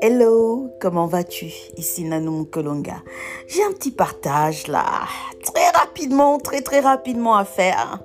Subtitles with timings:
[0.00, 1.46] Hello, comment vas-tu?
[1.76, 3.02] Ici Nanou Kolonga.
[3.48, 4.84] J'ai un petit partage là,
[5.42, 7.98] très rapidement, très très rapidement à faire.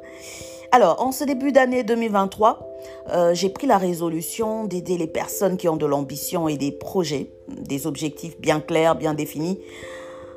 [0.71, 2.67] Alors, en ce début d'année 2023,
[3.09, 7.29] euh, j'ai pris la résolution d'aider les personnes qui ont de l'ambition et des projets,
[7.47, 9.59] des objectifs bien clairs, bien définis,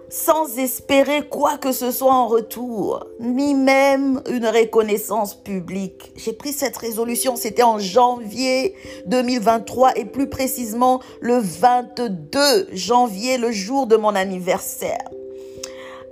[0.09, 6.13] sans espérer quoi que ce soit en retour, ni même une reconnaissance publique.
[6.17, 8.75] J'ai pris cette résolution, c'était en janvier
[9.07, 15.09] 2023 et plus précisément le 22 janvier, le jour de mon anniversaire.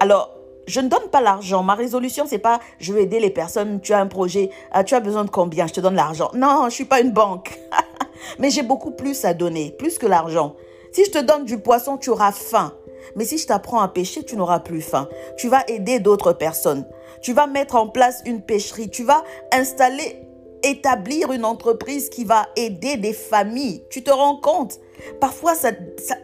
[0.00, 0.30] Alors,
[0.66, 1.62] je ne donne pas l'argent.
[1.62, 4.94] Ma résolution, c'est pas je vais aider les personnes, tu as un projet, ah, tu
[4.94, 6.30] as besoin de combien, je te donne l'argent.
[6.34, 7.58] Non, je suis pas une banque.
[8.38, 10.56] Mais j'ai beaucoup plus à donner, plus que l'argent.
[10.92, 12.72] Si je te donne du poisson, tu auras faim.
[13.16, 15.08] Mais si je t'apprends à pêcher, tu n'auras plus faim.
[15.36, 16.86] Tu vas aider d'autres personnes.
[17.22, 18.90] Tu vas mettre en place une pêcherie.
[18.90, 20.26] Tu vas installer,
[20.62, 23.84] établir une entreprise qui va aider des familles.
[23.90, 24.80] Tu te rends compte?
[25.20, 25.54] Parfois,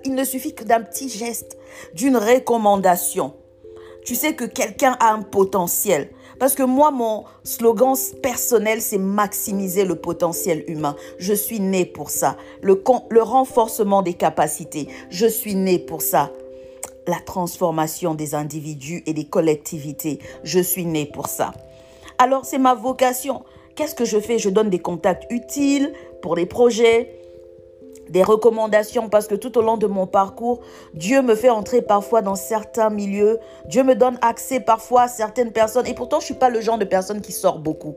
[0.05, 1.59] il ne suffit que d'un petit geste,
[1.95, 3.35] d'une recommandation.
[4.05, 6.11] Tu sais que quelqu'un a un potentiel.
[6.39, 10.97] Parce que moi, mon slogan personnel, c'est maximiser le potentiel humain.
[11.19, 12.37] Je suis né pour ça.
[12.63, 14.89] Le, le renforcement des capacités.
[15.11, 16.33] Je suis né pour ça
[17.07, 20.19] la transformation des individus et des collectivités.
[20.45, 21.53] Je suis né pour ça.
[22.19, 23.45] Alors c'est ma vocation.
[23.75, 24.39] Qu'est-ce que je fais?
[24.39, 27.19] Je donne des contacts utiles pour les projets,
[28.11, 30.61] des recommandations parce que tout au long de mon parcours,
[30.95, 35.53] Dieu me fait entrer parfois dans certains milieux, Dieu me donne accès parfois à certaines
[35.53, 37.95] personnes et pourtant je suis pas le genre de personne qui sort beaucoup.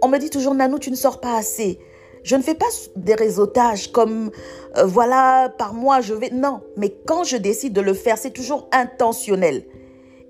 [0.00, 1.78] On me dit toujours Nanou, tu ne sors pas assez.
[2.22, 4.30] Je ne fais pas des réseautages comme
[4.76, 6.30] euh, voilà, par mois je vais.
[6.30, 9.64] Non, mais quand je décide de le faire, c'est toujours intentionnel.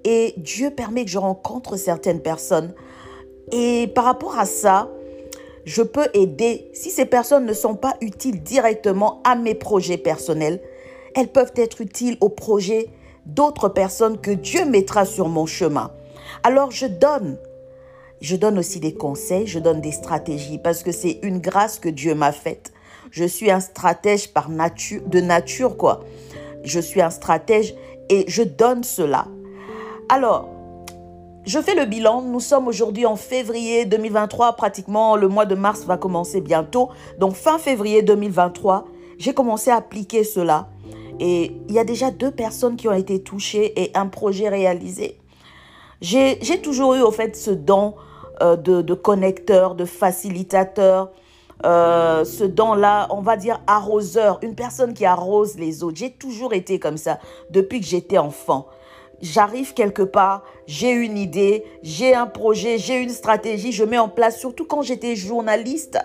[0.05, 2.75] Et Dieu permet que je rencontre certaines personnes.
[3.53, 4.89] Et par rapport à ça,
[5.65, 6.71] je peux aider.
[6.73, 10.61] Si ces personnes ne sont pas utiles directement à mes projets personnels,
[11.15, 12.89] elles peuvent être utiles aux projets
[13.27, 15.93] d'autres personnes que Dieu mettra sur mon chemin.
[16.43, 17.39] Alors je donne
[18.22, 21.88] je donne aussi des conseils, je donne des stratégies parce que c'est une grâce que
[21.88, 22.72] Dieu m'a faite.
[23.10, 26.05] Je suis un stratège par nature, de nature, quoi.
[26.62, 27.75] Je suis un stratège
[28.09, 29.27] et je donne cela.
[30.09, 30.49] Alors,
[31.44, 32.22] je fais le bilan.
[32.22, 34.53] Nous sommes aujourd'hui en février 2023.
[34.54, 36.91] Pratiquement, le mois de mars va commencer bientôt.
[37.19, 38.84] Donc, fin février 2023,
[39.19, 40.69] j'ai commencé à appliquer cela.
[41.19, 45.19] Et il y a déjà deux personnes qui ont été touchées et un projet réalisé.
[46.00, 47.94] J'ai toujours eu, au fait, ce don
[48.41, 51.10] euh, de, connecteur, de facilitateur,
[51.65, 55.98] euh, ce don-là, on va dire arroseur, une personne qui arrose les autres.
[55.98, 57.19] J'ai toujours été comme ça
[57.50, 58.66] depuis que j'étais enfant.
[59.21, 64.09] J'arrive quelque part, j'ai une idée, j'ai un projet, j'ai une stratégie, je mets en
[64.09, 65.97] place, surtout quand j'étais journaliste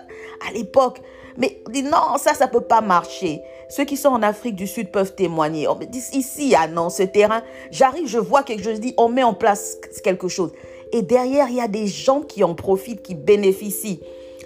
[0.48, 1.00] à l'époque.
[1.36, 3.42] Mais dit non, ça, ça peut pas marcher.
[3.68, 5.68] Ceux qui sont en Afrique du Sud peuvent témoigner.
[5.68, 8.94] On me dit ici, ah non, ce terrain, j'arrive, je vois quelque chose, je dis,
[8.96, 10.52] on met en place quelque chose.
[10.92, 14.00] Et derrière, il y a des gens qui en profitent, qui bénéficient.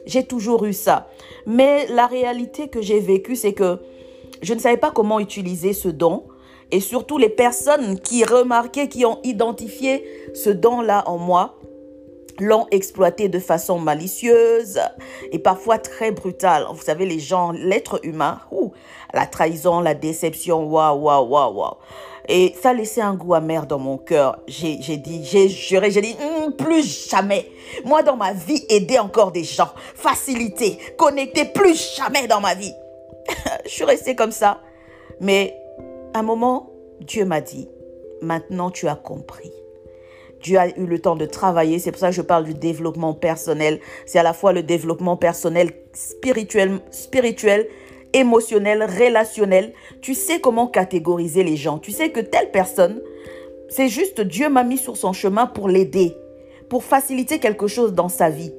[0.07, 1.09] J'ai toujours eu ça.
[1.47, 3.79] Mais la réalité que j'ai vécue, c'est que
[4.43, 6.25] je ne savais pas comment utiliser ce don.
[6.71, 10.05] Et surtout, les personnes qui remarquaient, qui ont identifié
[10.35, 11.59] ce don-là en moi,
[12.41, 14.81] l'ont exploité de façon malicieuse
[15.31, 16.67] et parfois très brutale.
[16.73, 18.41] Vous savez, les gens, l'être humain,
[19.13, 21.77] la trahison, la déception, waouh, waouh, waouh, waouh.
[22.29, 24.41] Et ça a laissé un goût amer dans mon cœur.
[24.47, 27.51] J'ai dit, j'ai juré, j'ai dit, hum, plus jamais.
[27.85, 32.73] Moi, dans ma vie, aider encore des gens, faciliter, connecter, plus jamais dans ma vie.
[33.65, 34.61] je suis restée comme ça.
[35.21, 35.57] Mais
[36.15, 37.69] à un moment, Dieu m'a dit,
[38.21, 39.53] maintenant tu as compris.
[40.43, 41.79] Dieu a eu le temps de travailler.
[41.79, 43.81] C'est pour ça que je parle du développement personnel.
[44.07, 47.69] C'est à la fois le développement personnel spirituel, spirituel
[48.13, 49.73] émotionnel, relationnel.
[50.01, 51.79] Tu sais comment catégoriser les gens.
[51.79, 53.01] Tu sais que telle personne,
[53.69, 56.17] c'est juste Dieu m'a mis sur son chemin pour l'aider,
[56.69, 58.53] pour faciliter quelque chose dans sa vie.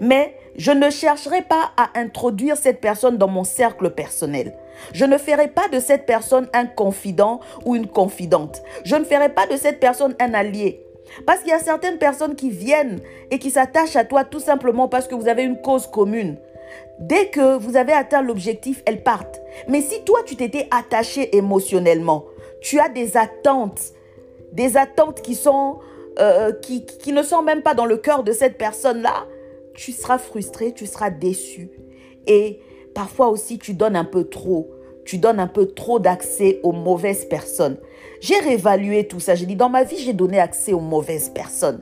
[0.00, 4.54] Mais je ne chercherai pas à introduire cette personne dans mon cercle personnel.
[4.92, 8.62] Je ne ferai pas de cette personne un confident ou une confidente.
[8.84, 10.84] Je ne ferai pas de cette personne un allié.
[11.26, 13.00] Parce qu'il y a certaines personnes qui viennent
[13.30, 16.38] et qui s'attachent à toi tout simplement parce que vous avez une cause commune.
[16.98, 19.40] Dès que vous avez atteint l'objectif, elles partent.
[19.68, 22.26] Mais si toi, tu t'étais attaché émotionnellement,
[22.60, 23.92] tu as des attentes,
[24.52, 25.78] des attentes qui, sont,
[26.18, 29.26] euh, qui, qui ne sont même pas dans le cœur de cette personne-là,
[29.74, 31.70] tu seras frustré, tu seras déçu.
[32.26, 32.60] Et
[32.94, 34.70] parfois aussi, tu donnes un peu trop.
[35.04, 37.78] Tu donnes un peu trop d'accès aux mauvaises personnes.
[38.20, 39.34] J'ai réévalué tout ça.
[39.34, 41.80] J'ai dit, dans ma vie, j'ai donné accès aux mauvaises personnes.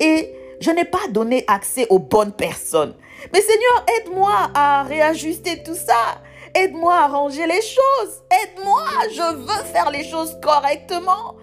[0.00, 2.94] Et je n'ai pas donné accès aux bonnes personnes.
[3.32, 6.22] Mais Seigneur, aide-moi à réajuster tout ça.
[6.54, 8.22] Aide-moi à ranger les choses.
[8.30, 11.36] Aide-moi, je veux faire les choses correctement.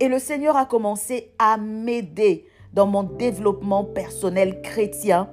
[0.00, 5.30] Et le Seigneur a commencé à m'aider dans mon développement personnel chrétien,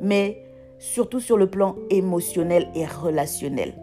[0.00, 0.42] mais
[0.78, 3.74] surtout sur le plan émotionnel et relationnel.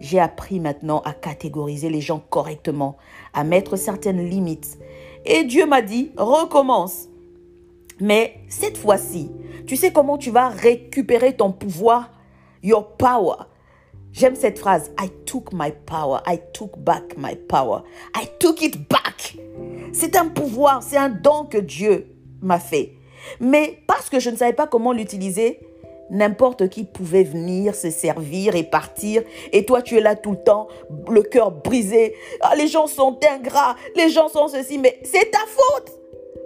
[0.00, 2.96] J'ai appris maintenant à catégoriser les gens correctement,
[3.34, 4.78] à mettre certaines limites.
[5.24, 7.08] Et Dieu m'a dit, recommence.
[8.00, 9.30] Mais cette fois-ci,
[9.66, 12.10] tu sais comment tu vas récupérer ton pouvoir,
[12.62, 13.36] your power.
[14.12, 17.82] J'aime cette phrase, I took my power, I took back my power,
[18.14, 19.36] I took it back.
[19.92, 22.92] C'est un pouvoir, c'est un don que Dieu m'a fait.
[23.40, 25.60] Mais parce que je ne savais pas comment l'utiliser,
[26.10, 29.22] n'importe qui pouvait venir se servir et partir.
[29.52, 30.68] Et toi, tu es là tout le temps,
[31.08, 32.14] le cœur brisé.
[32.42, 36.01] Ah, les gens sont ingrats, les gens sont ceci, mais c'est ta faute.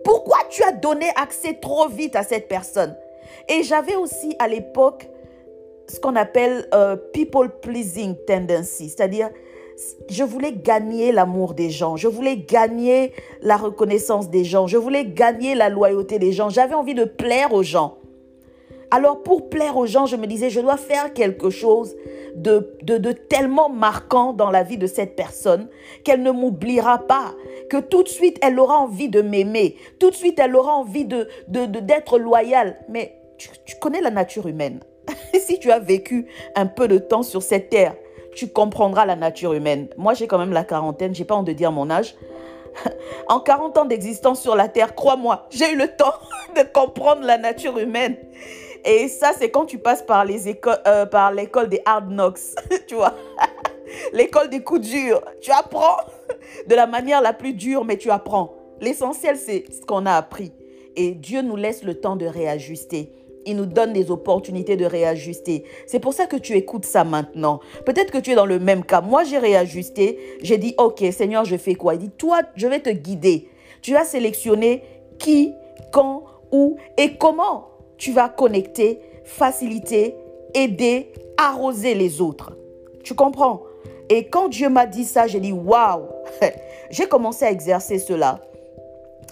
[0.07, 2.95] Pourquoi tu as donné accès trop vite à cette personne?
[3.49, 5.11] Et j'avais aussi à l'époque
[5.89, 9.31] ce qu'on appelle euh, people pleasing tendency, c'est-à-dire
[10.09, 15.07] je voulais gagner l'amour des gens, je voulais gagner la reconnaissance des gens, je voulais
[15.07, 17.97] gagner la loyauté des gens, j'avais envie de plaire aux gens.
[18.93, 21.97] Alors pour plaire aux gens, je me disais, je dois faire quelque chose
[22.37, 25.69] de, tellement marquant dans la vie de cette personne
[26.05, 27.35] qu'elle ne m'oubliera pas,
[27.71, 31.05] que tout de suite elle aura envie de m'aimer, tout de suite elle aura envie
[31.05, 32.79] de d'être loyale.
[32.89, 34.81] Mais tu, tu connais la nature humaine.
[35.35, 37.95] si tu as vécu un peu de temps sur cette terre,
[38.35, 39.89] tu comprendras la nature humaine.
[39.97, 42.15] Moi, j'ai quand même la quarantaine, j'ai pas honte de dire mon âge.
[43.29, 46.13] En 40 ans d'existence sur la terre, crois-moi, j'ai eu le temps
[46.57, 48.17] de comprendre la nature humaine.
[48.87, 52.39] Et ça, c'est quand tu passes par les écoles, euh, par l'école des hard knocks,
[52.87, 53.15] tu vois.
[54.13, 55.21] L'école des coups durs.
[55.41, 55.97] Tu apprends
[56.69, 58.55] de la manière la plus dure, mais tu apprends.
[58.81, 60.53] L'essentiel, c'est ce qu'on a appris.
[60.95, 63.13] Et Dieu nous laisse le temps de réajuster.
[63.45, 65.65] Il nous donne des opportunités de réajuster.
[65.87, 67.61] C'est pour ça que tu écoutes ça maintenant.
[67.85, 69.01] Peut-être que tu es dans le même cas.
[69.01, 70.19] Moi, j'ai réajusté.
[70.43, 71.95] J'ai dit, OK, Seigneur, je fais quoi?
[71.95, 73.49] Il dit, toi, je vais te guider.
[73.83, 74.83] Tu vas sélectionner
[75.19, 75.55] qui,
[75.93, 80.15] quand, où et comment tu vas connecter, faciliter,
[80.55, 82.53] aider, arroser les autres.
[83.03, 83.63] Tu comprends?
[84.09, 86.03] Et quand Dieu m'a dit ça, j'ai dit waouh
[86.91, 88.41] J'ai commencé à exercer cela.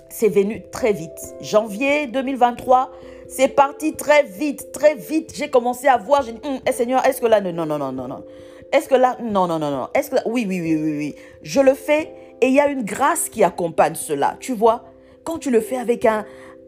[0.08, 1.34] C'est venu très vite.
[1.40, 2.90] Janvier 2023,
[3.28, 5.32] c'est parti très vite, très vite.
[5.34, 7.92] J'ai commencé à voir, j'ai dit, hum, eh, Seigneur, est-ce que là, non, non, non,
[7.92, 8.24] non, non.
[8.72, 9.88] Est-ce que là, non, non, non, non.
[9.94, 11.14] Est-ce que là, oui, oui, oui, oui, oui.
[11.42, 14.36] Je le fais et il y a une grâce qui accompagne cela.
[14.40, 14.84] Tu vois,
[15.22, 16.24] quand tu le fais avec un,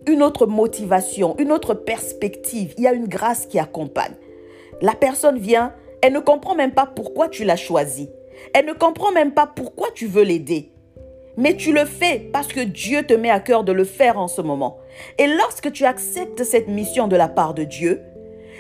[0.06, 2.74] une autre motivation, une autre perspective.
[2.78, 4.14] Il y a une grâce qui accompagne.
[4.80, 5.72] La personne vient,
[6.02, 8.08] elle ne comprend même pas pourquoi tu l'as choisi.
[8.54, 10.70] Elle ne comprend même pas pourquoi tu veux l'aider.
[11.36, 14.28] Mais tu le fais parce que Dieu te met à cœur de le faire en
[14.28, 14.78] ce moment.
[15.18, 18.02] Et lorsque tu acceptes cette mission de la part de Dieu,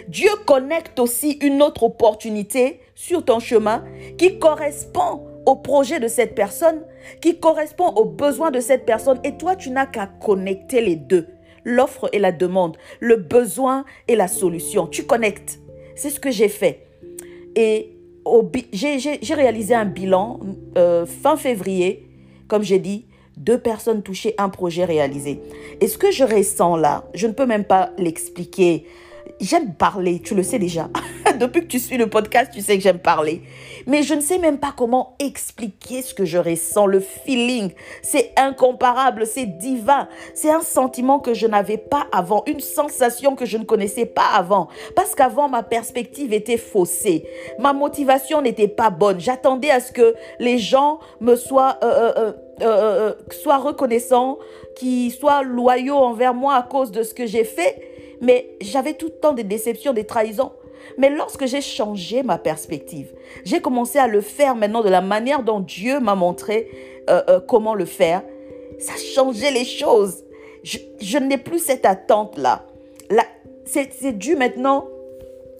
[0.08, 3.84] Dieu connecte aussi une autre opportunité sur ton chemin
[4.18, 6.82] qui correspond au projet de cette personne,
[7.20, 9.20] qui correspond aux besoins de cette personne.
[9.24, 11.28] Et toi, tu n'as qu'à connecter les deux
[11.66, 14.86] l'offre et la demande, le besoin et la solution.
[14.86, 15.58] Tu connectes.
[15.96, 16.86] C'est ce que j'ai fait.
[17.56, 17.96] Et
[18.72, 20.40] j'ai réalisé un bilan
[20.78, 22.08] euh, fin février,
[22.48, 25.40] comme j'ai dit, deux personnes touchées, un projet réalisé.
[25.80, 28.86] Et ce que je ressens là, je ne peux même pas l'expliquer.
[29.40, 30.88] J'aime parler, tu le sais déjà.
[31.40, 33.42] Depuis que tu suis le podcast, tu sais que j'aime parler.
[33.86, 37.72] Mais je ne sais même pas comment expliquer ce que je ressens, le feeling.
[38.02, 40.08] C'est incomparable, c'est divin.
[40.34, 44.28] C'est un sentiment que je n'avais pas avant, une sensation que je ne connaissais pas
[44.34, 44.68] avant.
[44.94, 47.24] Parce qu'avant, ma perspective était faussée.
[47.58, 49.20] Ma motivation n'était pas bonne.
[49.20, 51.78] J'attendais à ce que les gens me soient...
[51.82, 54.38] Euh, euh, euh, soient reconnaissants,
[54.76, 57.95] qui soient loyaux envers moi à cause de ce que j'ai fait.
[58.20, 60.52] Mais j'avais tout le temps des déceptions, des trahisons.
[60.98, 63.12] Mais lorsque j'ai changé ma perspective,
[63.44, 66.68] j'ai commencé à le faire maintenant de la manière dont Dieu m'a montré
[67.10, 68.22] euh, euh, comment le faire.
[68.78, 70.24] Ça a changé les choses.
[70.62, 72.66] Je, n'ai plus cette attente-là.
[73.64, 74.86] C'est dû maintenant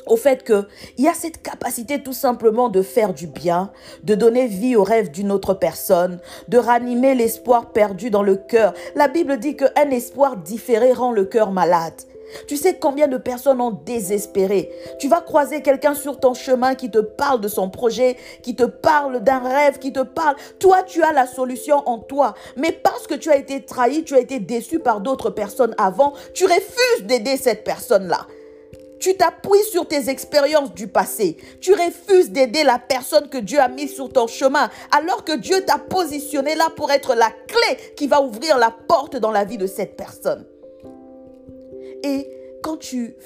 [0.07, 0.65] au fait qu'il
[1.05, 3.73] y a cette capacité tout simplement de faire du bien,
[4.05, 8.73] de donner vie au rêve d'une autre personne, de ranimer l'espoir perdu dans le cœur.
[8.95, 12.01] La Bible dit qu'un espoir différé rend le cœur malade.
[12.47, 14.71] Tu sais combien de personnes ont désespéré.
[14.99, 18.65] Tu vas croiser quelqu'un sur ton chemin qui te parle de son projet, qui te
[18.65, 20.37] parle d'un rêve, qui te parle.
[20.59, 22.35] Toi, tu as la solution en toi.
[22.57, 26.13] Mais parce que tu as été trahi, tu as été déçu par d'autres personnes avant,
[26.35, 28.27] tu refuses d'aider cette personne-là.
[28.99, 31.37] Tu t'appuies sur tes expériences du passé.
[31.61, 35.65] Tu refuses d'aider la personne que Dieu a mise sur ton chemin, alors que Dieu
[35.65, 39.59] t'a positionné là pour être la clé qui va ouvrir la porte dans la vie
[39.59, 40.47] de cette personne.
[42.03, 42.29] Et
[42.63, 43.17] quand tu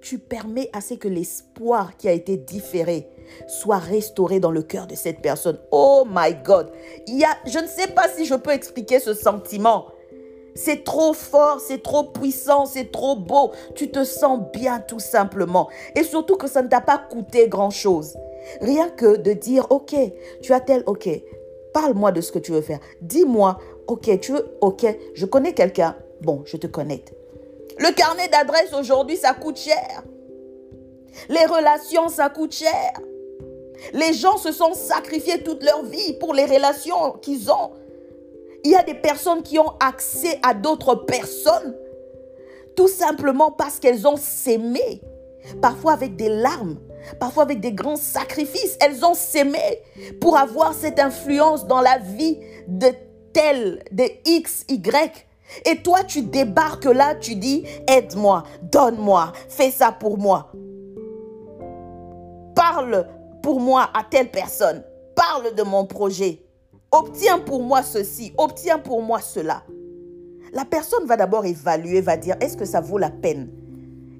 [0.00, 3.08] tu permets à ce que l'espoir qui a été différé
[3.46, 5.58] soit restauré dans le cœur de cette personne.
[5.70, 6.70] Oh my God.
[7.06, 9.86] Il y a, je ne sais pas si je peux expliquer ce sentiment.
[10.54, 13.52] C'est trop fort, c'est trop puissant, c'est trop beau.
[13.74, 15.68] Tu te sens bien tout simplement.
[15.94, 18.16] Et surtout que ça ne t'a pas coûté grand-chose.
[18.60, 19.94] Rien que de dire, ok,
[20.42, 21.08] tu as tel, ok,
[21.72, 22.80] parle-moi de ce que tu veux faire.
[23.02, 25.96] Dis-moi, ok, tu veux, ok, je connais quelqu'un.
[26.22, 27.12] Bon, je te connecte.
[27.78, 30.02] Le carnet d'adresse aujourd'hui, ça coûte cher.
[31.28, 32.92] Les relations, ça coûte cher.
[33.92, 37.70] Les gens se sont sacrifiés toute leur vie pour les relations qu'ils ont.
[38.64, 41.76] Il y a des personnes qui ont accès à d'autres personnes
[42.78, 45.02] tout simplement parce qu'elles ont s'aimé,
[45.60, 46.78] parfois avec des larmes,
[47.18, 48.76] parfois avec des grands sacrifices.
[48.80, 49.82] Elles ont s'aimé
[50.20, 52.86] pour avoir cette influence dans la vie de
[53.32, 55.26] tel, de X, Y.
[55.64, 60.52] Et toi, tu débarques là, tu dis, aide-moi, donne-moi, fais ça pour moi.
[62.54, 63.06] Parle
[63.42, 64.82] pour moi à telle personne.
[65.14, 66.42] Parle de mon projet.
[66.90, 69.62] Obtiens pour moi ceci, obtiens pour moi cela.
[70.52, 73.50] La personne va d'abord évaluer, va dire, est-ce que ça vaut la peine?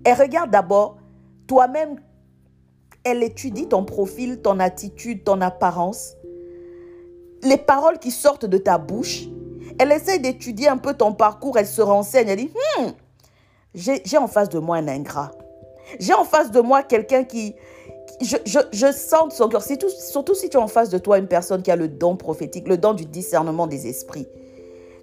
[0.04, 0.99] Elle regarde d'abord,
[1.47, 1.97] toi-même,
[3.04, 6.14] elle étudie ton profil, ton attitude, ton apparence,
[7.42, 9.28] les paroles qui sortent de ta bouche.
[9.78, 12.88] Elle essaie d'étudier un peu ton parcours, elle se renseigne, elle dit, hmm,
[13.75, 15.30] j'ai en face de moi un ingrat.
[15.99, 17.54] J'ai en face de moi quelqu'un qui,
[18.20, 21.70] je, sens son cœur, surtout si tu as en face de toi une personne qui
[21.70, 24.26] a le don prophétique, le don du discernement des esprits.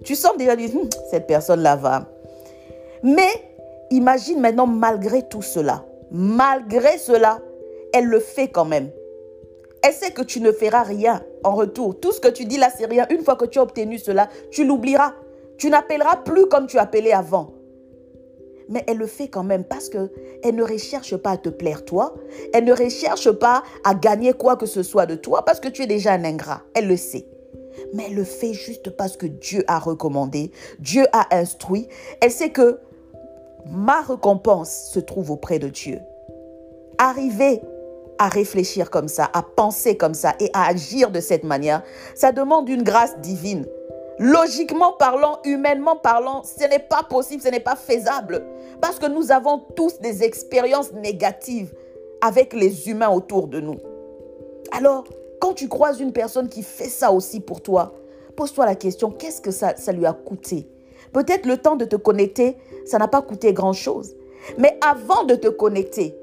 [0.04, 2.06] Tu sens déjà, hum, cette personne-là va.
[3.02, 3.30] Mais
[3.90, 7.40] imagine maintenant, malgré tout cela, malgré cela,
[7.92, 8.90] elle le fait quand même.
[9.86, 12.00] Elle sait que tu ne feras rien en retour.
[12.00, 13.06] Tout ce que tu dis là, c'est rien.
[13.08, 15.14] Une fois que tu as obtenu cela, tu l'oublieras.
[15.58, 17.52] Tu n'appelleras plus comme tu appelais avant
[18.68, 20.10] mais elle le fait quand même parce que
[20.42, 22.16] elle ne recherche pas à te plaire toi,
[22.52, 25.82] elle ne recherche pas à gagner quoi que ce soit de toi parce que tu
[25.82, 27.28] es déjà un ingrat, elle le sait.
[27.94, 30.50] Mais elle le fait juste parce que Dieu a recommandé,
[30.80, 31.86] Dieu a instruit.
[32.20, 32.80] Elle sait que
[33.70, 36.00] ma récompense se trouve auprès de Dieu.
[36.98, 37.60] Arriver
[38.18, 41.82] à réfléchir comme ça, à penser comme ça et à agir de cette manière,
[42.14, 43.66] ça demande une grâce divine.
[44.18, 48.44] Logiquement parlant, humainement parlant, ce n'est pas possible, ce n'est pas faisable.
[48.80, 51.74] Parce que nous avons tous des expériences négatives
[52.22, 53.76] avec les humains autour de nous.
[54.72, 55.04] Alors,
[55.38, 57.94] quand tu croises une personne qui fait ça aussi pour toi,
[58.36, 60.66] pose-toi la question, qu'est-ce que ça, ça lui a coûté?
[61.12, 62.56] Peut-être le temps de te connecter,
[62.86, 64.16] ça n'a pas coûté grand-chose.
[64.58, 66.16] Mais avant de te connecter,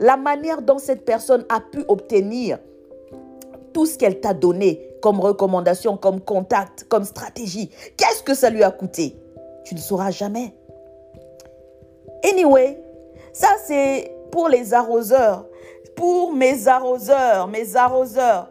[0.00, 2.58] la manière dont cette personne a pu obtenir
[3.72, 7.70] tout ce qu'elle t'a donné comme recommandation, comme contact, comme stratégie.
[7.96, 9.16] Qu'est-ce que ça lui a coûté?
[9.64, 10.54] Tu ne sauras jamais.
[12.24, 12.82] Anyway,
[13.32, 15.46] ça c'est pour les arroseurs,
[15.94, 18.50] pour mes arroseurs, mes arroseurs.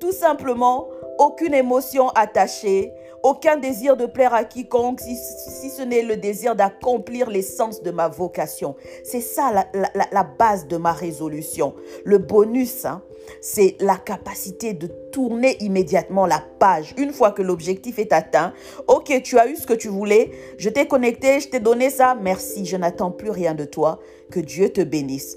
[0.00, 2.92] Tout simplement, aucune émotion attachée,
[3.22, 8.08] aucun désir de plaire à quiconque, si, ce n'est le désir d'accomplir l'essence de ma
[8.08, 8.76] vocation.
[9.04, 11.74] C'est ça la, base de ma résolution.
[12.04, 13.02] Le bonus, hein,
[13.40, 16.94] c'est la capacité de tourner immédiatement la page.
[16.96, 18.52] Une fois que l'objectif est atteint,
[18.88, 22.16] ok, tu as eu ce que tu voulais, je t'ai connecté, je t'ai donné ça,
[22.20, 24.00] merci, je n'attends plus rien de toi,
[24.30, 25.36] que Dieu te bénisse.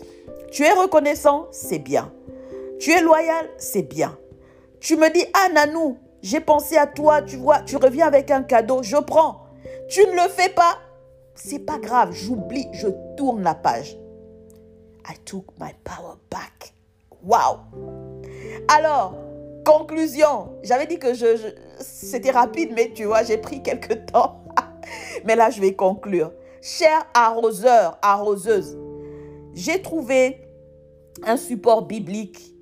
[0.52, 2.14] Tu es reconnaissant, c'est bien.
[2.80, 4.18] Tu es loyal, c'est bien.
[4.80, 8.44] Tu me dis, ah Nanou, j'ai pensé à toi, tu vois, tu reviens avec un
[8.44, 9.44] cadeau, je prends.
[9.90, 10.80] Tu ne le fais pas,
[11.36, 12.88] c'est pas grave, j'oublie, je
[13.18, 13.98] tourne la page.
[15.08, 16.74] I took my power back.
[17.22, 17.60] Wow!
[18.70, 19.16] Alors,
[19.66, 20.54] conclusion.
[20.64, 21.10] J'avais dit que
[21.80, 24.46] c'était rapide, mais tu vois, j'ai pris quelques temps.
[25.26, 26.32] mais là, je vais conclure.
[26.62, 28.78] Cher arroseur, arroseuse,
[29.54, 30.48] j'ai trouvé
[31.26, 32.53] un support biblique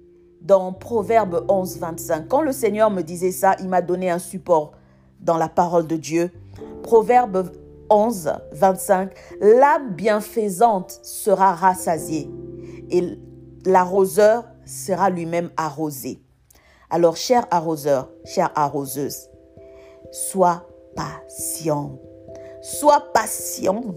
[0.41, 2.27] dans Proverbe 11, 25.
[2.27, 4.71] Quand le Seigneur me disait ça, il m'a donné un support
[5.19, 6.31] dans la parole de Dieu.
[6.83, 7.51] Proverbe
[7.89, 9.11] 11, 25.
[9.39, 12.29] L'âme bienfaisante sera rassasiée
[12.89, 13.19] et
[13.65, 16.21] l'arroseur sera lui-même arrosé.
[16.89, 19.29] Alors, cher arroseur, chère arroseuse,
[20.11, 21.99] sois patient.
[22.61, 23.95] Sois patiente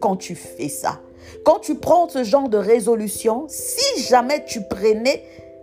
[0.00, 1.00] quand tu fais ça.
[1.44, 5.22] Quand tu prends ce genre de résolution, si jamais tu prenais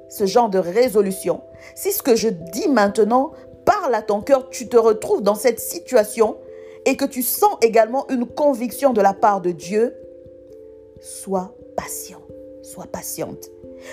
[0.09, 1.41] ce genre de résolution,
[1.75, 3.31] si ce que je dis maintenant
[3.65, 6.37] parle à ton cœur, tu te retrouves dans cette situation
[6.85, 9.95] et que tu sens également une conviction de la part de Dieu,
[10.99, 12.21] sois patient,
[12.61, 13.49] sois patiente.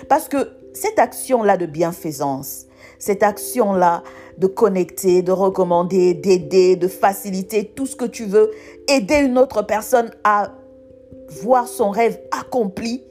[0.08, 2.66] Parce que cette action-là de bienfaisance,
[2.98, 4.02] cette action-là
[4.38, 8.50] de connecter, de recommander, d'aider, de faciliter tout ce que tu veux,
[8.88, 10.52] aider une autre personne à
[11.30, 13.04] voir son rêve accompli,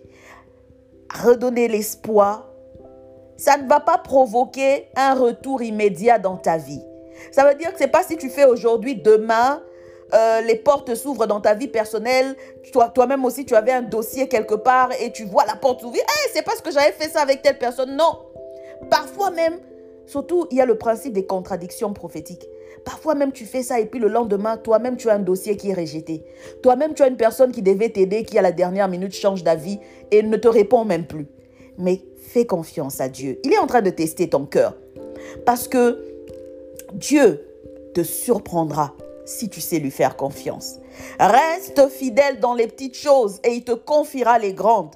[1.24, 2.50] redonner l'espoir,
[3.38, 6.84] ça ne va pas provoquer un retour immédiat dans ta vie.
[7.32, 9.62] Ça veut dire que c'est pas si tu fais aujourd'hui, demain,
[10.14, 12.36] euh, les portes s'ouvrent dans ta vie personnelle.
[12.74, 16.04] Toi, toi-même aussi, tu avais un dossier quelque part et tu vois la porte s'ouvrir.
[16.04, 17.96] Eh, c'est parce que j'avais fait ça avec telle personne.
[17.96, 18.20] Non.
[18.90, 19.60] Parfois même,
[20.06, 22.48] surtout, il y a le principe des contradictions prophétiques.
[22.90, 25.70] Parfois même, tu fais ça et puis le lendemain, toi-même, tu as un dossier qui
[25.70, 26.24] est rejeté.
[26.64, 29.78] Toi-même, tu as une personne qui devait t'aider, qui à la dernière minute change d'avis
[30.10, 31.28] et ne te répond même plus.
[31.78, 33.40] Mais fais confiance à Dieu.
[33.44, 34.76] Il est en train de tester ton cœur.
[35.46, 36.04] Parce que
[36.94, 37.46] Dieu
[37.94, 40.80] te surprendra si tu sais lui faire confiance.
[41.20, 44.96] Reste fidèle dans les petites choses et il te confiera les grandes.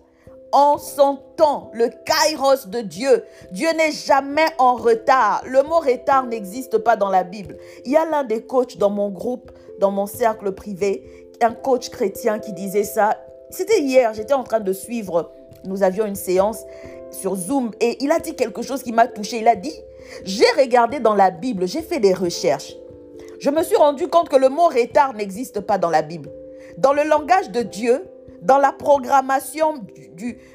[0.54, 3.24] En son temps, le kairos de Dieu.
[3.52, 5.42] Dieu n'est jamais en retard.
[5.48, 7.58] Le mot retard n'existe pas dans la Bible.
[7.86, 11.90] Il y a l'un des coachs dans mon groupe, dans mon cercle privé, un coach
[11.90, 13.18] chrétien qui disait ça.
[13.50, 15.32] C'était hier, j'étais en train de suivre,
[15.66, 16.60] nous avions une séance
[17.10, 19.40] sur Zoom et il a dit quelque chose qui m'a touché.
[19.40, 19.74] Il a dit,
[20.24, 22.76] j'ai regardé dans la Bible, j'ai fait des recherches.
[23.40, 26.30] Je me suis rendu compte que le mot retard n'existe pas dans la Bible.
[26.78, 28.06] Dans le langage de Dieu,
[28.44, 29.76] dans la programmation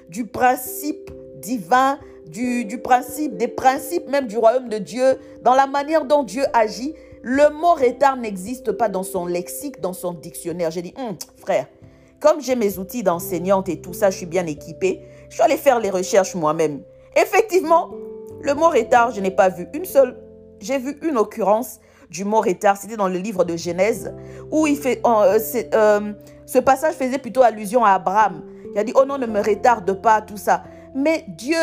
[0.09, 6.05] du, principe divin, du, principe, des principes même du royaume de Dieu, dans la manière
[6.05, 10.71] dont Dieu agit, le mot retard n'existe pas dans son lexique, dans son dictionnaire.
[10.71, 11.67] J'ai dit, hum, frère,
[12.21, 15.57] comme j'ai mes outils d'enseignante et tout ça, je suis bien équipée, je suis allée
[15.57, 16.83] faire les recherches moi-même.
[17.17, 17.91] Effectivement,
[18.43, 20.17] le mot retard, je n'ai pas vu une seule.
[20.61, 21.81] J'ai vu une occurrence
[22.11, 22.77] du mot retard.
[22.77, 24.13] C'était dans le livre de Genèse,
[24.51, 25.39] où il fait, euh,
[25.75, 26.13] euh,
[26.47, 28.43] ce passage faisait plutôt allusion à Abraham.
[28.73, 30.65] Il a dit, oh non, ne me retarde pas, tout ça.
[30.95, 31.57] Mais Dieu,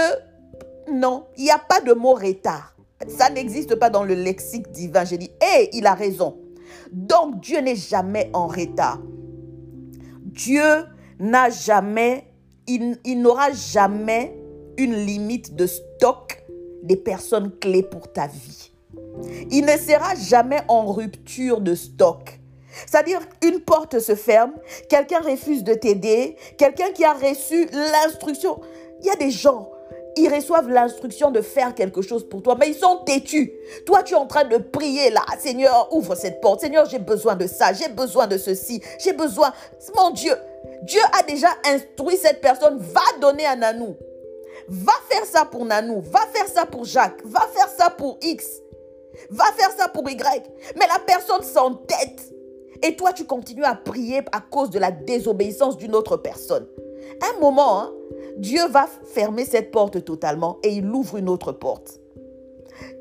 [0.91, 2.75] non, il n'y a pas de mot retard.
[3.07, 5.03] Ça n'existe pas dans le lexique divin.
[5.05, 6.37] J'ai dit, hé, il a raison.
[6.91, 8.99] Donc Dieu n'est jamais en retard.
[10.23, 10.85] Dieu
[11.19, 12.27] n'a jamais,
[12.67, 14.37] il, il n'aura jamais
[14.77, 16.43] une limite de stock
[16.83, 18.71] des personnes clés pour ta vie.
[19.51, 22.39] Il ne sera jamais en rupture de stock.
[22.87, 24.53] C'est-à-dire, une porte se ferme,
[24.89, 28.59] quelqu'un refuse de t'aider, quelqu'un qui a reçu l'instruction.
[29.01, 29.69] Il y a des gens,
[30.17, 33.51] ils reçoivent l'instruction de faire quelque chose pour toi, mais ils sont têtus.
[33.85, 36.61] Toi, tu es en train de prier là, Seigneur, ouvre cette porte.
[36.61, 39.53] Seigneur, j'ai besoin de ça, j'ai besoin de ceci, j'ai besoin.
[39.95, 40.33] Mon Dieu,
[40.83, 43.95] Dieu a déjà instruit cette personne, va donner à Nanou.
[44.67, 48.45] Va faire ça pour Nanou, va faire ça pour Jacques, va faire ça pour X,
[49.29, 50.43] va faire ça pour Y.
[50.75, 52.33] Mais la personne s'entête.
[52.83, 56.67] Et toi, tu continues à prier à cause de la désobéissance d'une autre personne.
[57.21, 57.93] Un moment, hein,
[58.37, 61.99] Dieu va fermer cette porte totalement et il ouvre une autre porte.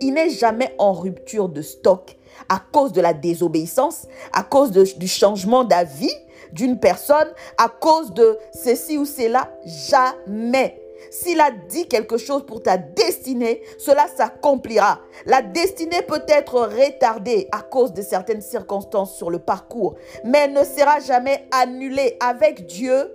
[0.00, 2.16] Il n'est jamais en rupture de stock
[2.48, 6.12] à cause de la désobéissance, à cause du changement d'avis
[6.52, 9.50] d'une personne, à cause de ceci ou cela.
[9.64, 10.83] Jamais.
[11.10, 15.00] S'il a dit quelque chose pour ta destinée, cela s'accomplira.
[15.26, 20.52] La destinée peut être retardée à cause de certaines circonstances sur le parcours, mais elle
[20.52, 23.13] ne sera jamais annulée avec Dieu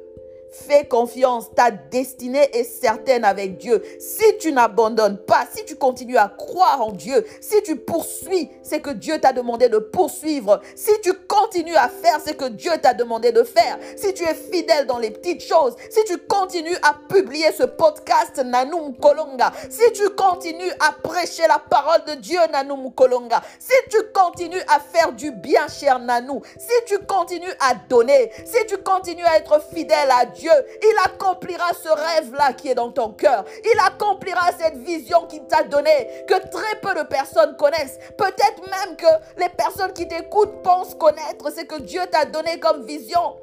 [0.52, 3.84] Fais confiance, ta destinée est certaine avec Dieu.
[4.00, 8.76] Si tu n'abandonnes pas, si tu continues à croire en Dieu, si tu poursuis ce
[8.76, 12.96] que Dieu t'a demandé de poursuivre, si tu continues à faire ce que Dieu t'a
[12.96, 16.96] demandé de faire, si tu es fidèle dans les petites choses, si tu continues à
[17.08, 22.92] publier ce podcast Nanum Kolonga, si tu continues à prêcher la parole de Dieu Nanum
[22.94, 28.32] Kolonga, si tu continues à faire du bien cher Nanou, si tu continues à donner,
[28.46, 32.76] si tu continues à être fidèle à Dieu, Dieu, il accomplira ce rêve-là qui est
[32.76, 33.44] dans ton cœur.
[33.64, 38.00] Il accomplira cette vision qu'il t'a donnée, que très peu de personnes connaissent.
[38.18, 42.86] Peut-être même que les personnes qui t'écoutent pensent connaître ce que Dieu t'a donné comme
[42.86, 43.36] vision.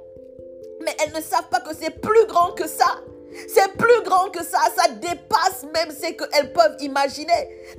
[0.81, 2.97] Mais elles ne savent pas que c'est plus grand que ça.
[3.49, 4.59] C'est plus grand que ça.
[4.77, 7.33] Ça dépasse même ce qu'elles peuvent imaginer.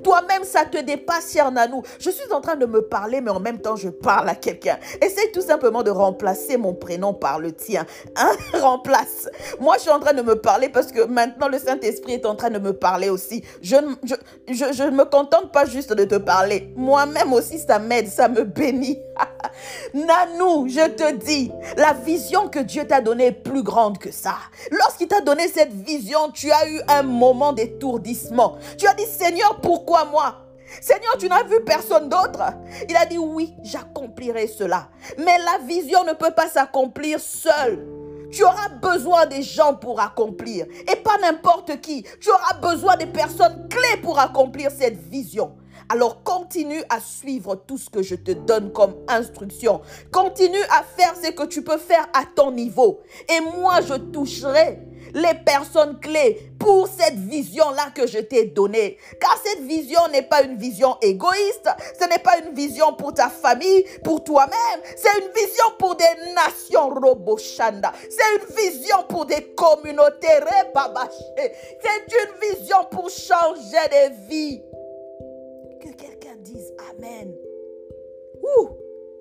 [0.04, 1.84] Toi-même, ça te dépasse, cher Nanou.
[2.00, 4.78] Je suis en train de me parler, mais en même temps, je parle à quelqu'un.
[5.02, 7.86] Essaye tout simplement de remplacer mon prénom par le tien.
[8.16, 8.32] Hein?
[8.60, 9.30] Remplace.
[9.60, 12.36] Moi, je suis en train de me parler parce que maintenant, le Saint-Esprit est en
[12.36, 13.44] train de me parler aussi.
[13.62, 16.72] Je ne me contente pas juste de te parler.
[16.76, 19.00] Moi-même aussi, ça m'aide, ça me bénit.
[19.94, 24.36] Nanou, je te dis, la vision que Dieu t'a donnée est plus grande que ça.
[24.72, 28.58] Lorsqu'il t'a donné cette vision, tu as eu un moment d'étourdissement.
[28.78, 30.44] Tu as dit, Seigneur, pourquoi moi?
[30.82, 32.42] Seigneur, tu n'as vu personne d'autre?
[32.90, 34.90] Il a dit, oui, j'accomplirai cela.
[35.18, 37.86] Mais la vision ne peut pas s'accomplir seule.
[38.32, 40.66] Tu auras besoin des gens pour accomplir.
[40.92, 42.04] Et pas n'importe qui.
[42.20, 45.56] Tu auras besoin des personnes clés pour accomplir cette vision.
[45.90, 49.82] Alors continue à suivre tout ce que je te donne comme instruction.
[50.12, 53.02] Continue à faire ce que tu peux faire à ton niveau.
[53.30, 54.80] Et moi, je toucherai
[55.14, 58.98] les personnes clés pour cette vision-là que je t'ai donnée.
[59.22, 61.70] Car cette vision n'est pas une vision égoïste,
[62.00, 66.04] ce n'est pas une vision pour ta famille, pour toi-même, c'est une vision pour des
[66.36, 74.16] nations robochanda, c'est une vision pour des communautés rebabaché, c'est une vision pour changer des
[74.30, 74.62] vies.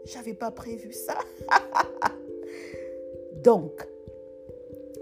[0.07, 1.19] J'avais pas prévu ça.
[3.45, 3.87] Donc,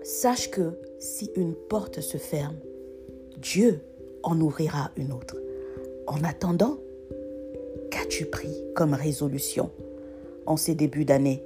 [0.02, 2.56] sache que si une porte se ferme,
[3.38, 3.80] Dieu
[4.22, 5.36] en ouvrira une autre.
[6.06, 6.78] En attendant,
[7.90, 9.70] qu'as-tu pris comme résolution
[10.46, 11.42] en ces débuts d'année?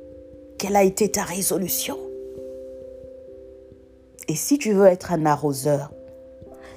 [0.58, 1.96] Quelle a été ta résolution?
[4.28, 5.92] Et si tu veux être un arroseur,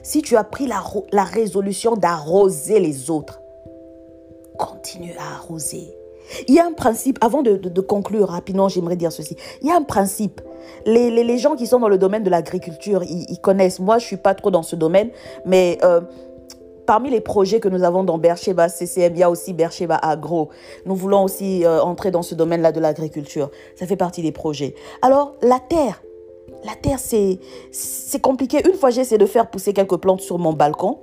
[0.03, 3.41] si tu as pris la, la résolution d'arroser les autres,
[4.57, 5.95] continue à arroser.
[6.47, 9.35] Il y a un principe, avant de, conclure rapidement, j'aimerais dire ceci.
[9.61, 10.41] Il y a un principe.
[10.85, 13.79] Les, gens qui sont dans le domaine de l'agriculture, ils, connaissent.
[13.79, 15.09] Moi, je ne suis pas trop dans ce domaine,
[15.45, 16.01] mais euh,
[16.85, 20.49] parmi les projets que nous avons dans Bercheba CCM, il y a aussi Bercheba Agro.
[20.85, 23.49] Nous voulons aussi euh, entrer dans ce domaine-là de l'agriculture.
[23.75, 24.75] Ça fait partie des projets.
[25.01, 26.01] Alors, la terre.
[26.63, 28.61] La terre, c'est compliqué.
[28.67, 30.99] Une fois, j'ai essayé de faire pousser quelques plantes sur mon balcon.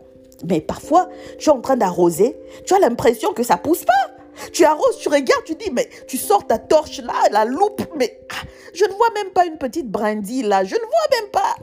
[0.49, 2.37] Mais parfois, tu es en train d'arroser.
[2.65, 4.18] Tu as l'impression que ça pousse pas.
[4.53, 8.21] Tu arroses, tu regardes, tu dis, mais tu sors ta torche là, la loupe, mais
[8.31, 11.57] ah, je ne vois même pas une petite brindille là, je ne vois même pas.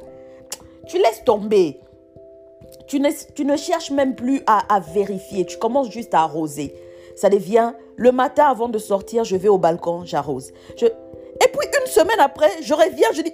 [0.88, 1.80] Tu laisses tomber.
[2.88, 6.76] Tu ne, tu ne cherches même plus à, vérifier, tu commences juste à arroser.
[7.16, 10.52] Ça devient, le matin avant de sortir, je vais au balcon, j'arrose.
[10.82, 13.34] Et puis une semaine après, je reviens, je dis,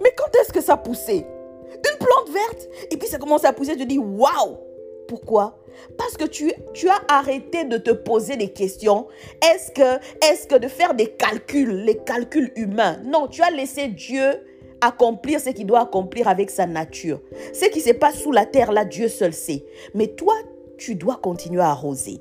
[0.00, 1.26] mais quand est-ce que ça poussait
[1.70, 2.68] Une plante verte?
[2.90, 4.67] Et puis ça commence à pousser, je dis, waouh
[5.08, 5.58] pourquoi?
[5.96, 6.52] Parce que tu,
[6.88, 9.06] as arrêté de te poser des questions.
[9.42, 12.98] Est-ce que, que de faire des calculs, les calculs humains?
[13.04, 14.44] Non, tu as laissé Dieu
[14.80, 17.20] accomplir ce qu'il doit accomplir avec sa nature.
[17.52, 19.64] Ce qui se passe sous la terre, là, Dieu seul sait.
[19.94, 20.34] Mais toi,
[20.76, 22.20] tu dois continuer à arroser.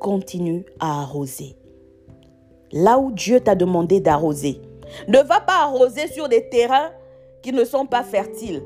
[0.00, 1.56] Continue à arroser.
[2.72, 4.60] Là où Dieu t'a demandé d'arroser.
[5.08, 6.90] Ne va pas arroser sur des terrains
[7.42, 8.62] qui ne sont pas fertiles.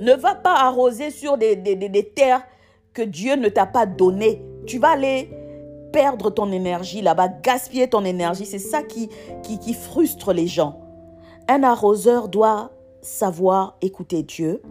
[0.00, 2.42] Ne va pas arroser sur des, terres
[2.92, 4.42] que Dieu ne t'a pas données.
[4.66, 5.30] Tu vas aller
[5.92, 8.46] perdre ton énergie là-bas, gaspiller ton énergie.
[8.46, 9.08] C'est ça qui,
[9.42, 10.80] qui, qui frustre les gens.
[11.48, 12.70] Un arroseur doit
[13.02, 14.62] savoir écouter Dieu.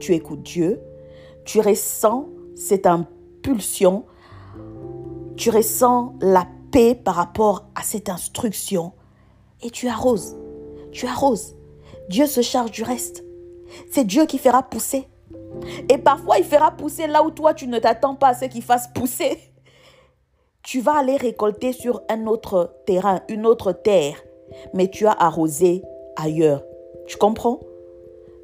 [0.00, 0.80] Tu écoutes Dieu.
[1.44, 4.04] Tu ressens cette impulsion.
[5.36, 8.92] Tu ressens la paix par rapport à cette instruction.
[9.62, 10.36] Et tu arroses.
[10.92, 11.56] Tu arroses.
[12.08, 13.23] Dieu se charge du reste.
[13.90, 15.08] C'est Dieu qui fera pousser.
[15.88, 18.62] Et parfois, il fera pousser là où toi, tu ne t'attends pas à ce qu'il
[18.62, 19.38] fasse pousser.
[20.62, 24.16] Tu vas aller récolter sur un autre terrain, une autre terre,
[24.72, 25.82] mais tu as arrosé
[26.16, 26.64] ailleurs.
[27.06, 27.60] Tu comprends?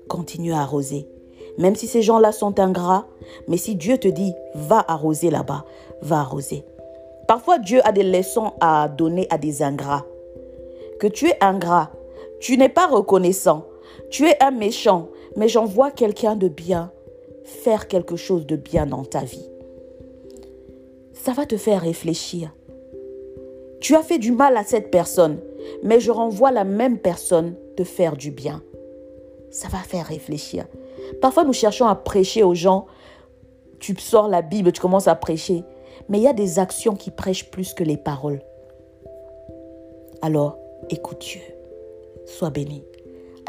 [0.09, 1.09] Continue à arroser.
[1.59, 3.07] Même si ces gens-là sont ingrats,
[3.49, 5.65] mais si Dieu te dit, va arroser là-bas,
[6.03, 6.65] va arroser.
[7.27, 10.05] Parfois, Dieu a des leçons à donner à des ingrats.
[10.99, 11.91] Que tu es ingrat,
[12.41, 13.65] tu n'es pas reconnaissant,
[14.11, 16.93] tu es un méchant, mais j'envoie quelqu'un de bien
[17.45, 19.49] faire quelque chose de bien dans ta vie.
[21.13, 22.55] Ça va te faire réfléchir.
[23.81, 25.39] Tu as fait du mal à cette personne,
[25.83, 28.63] mais je renvoie la même personne te faire du bien.
[29.51, 30.67] Ça va faire réfléchir.
[31.21, 32.87] Parfois, nous cherchons à prêcher aux gens.
[33.81, 35.65] Tu sors la Bible, tu commences à prêcher.
[36.09, 38.41] Mais il y a des actions qui prêchent plus que les paroles.
[40.23, 40.59] Alors,
[40.91, 41.41] écoute Dieu.
[42.27, 42.85] Sois béni.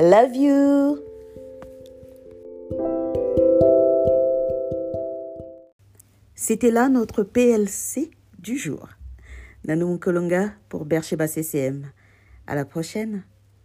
[0.02, 1.00] Love you.
[6.34, 8.10] C'était là notre PLC
[8.40, 8.90] du jour.
[9.64, 11.92] Nanou Kolonga pour Bercheba CCM.
[12.48, 13.26] À la prochaine.